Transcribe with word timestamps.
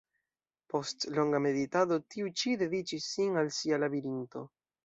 Post 0.73 1.05
longa 1.17 1.41
meditado, 1.47 1.99
tiu 2.15 2.33
ĉi 2.43 2.57
dediĉis 2.65 3.13
sin 3.13 3.41
al 3.43 3.55
sia 3.59 3.81
"Labirinto". 3.85 4.45